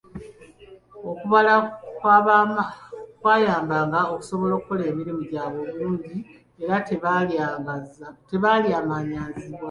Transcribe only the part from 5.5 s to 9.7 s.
obulungi nga tebalyazamaanyizibwa.